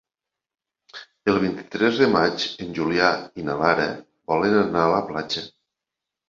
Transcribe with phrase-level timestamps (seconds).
[1.33, 3.11] El vint-i-tres de maig en Julià
[3.41, 3.87] i na Lara
[4.33, 5.47] volen anar a la platja.